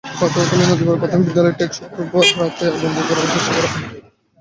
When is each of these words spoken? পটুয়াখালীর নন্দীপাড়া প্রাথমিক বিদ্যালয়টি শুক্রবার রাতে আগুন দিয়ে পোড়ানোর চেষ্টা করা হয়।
পটুয়াখালীর 0.19 0.67
নন্দীপাড়া 0.69 0.99
প্রাথমিক 1.01 1.25
বিদ্যালয়টি 1.27 1.65
শুক্রবার 1.77 2.25
রাতে 2.39 2.63
আগুন 2.69 2.91
দিয়ে 2.95 3.05
পোড়ানোর 3.07 3.29
চেষ্টা 3.33 3.51
করা 3.55 3.69
হয়। 3.73 3.85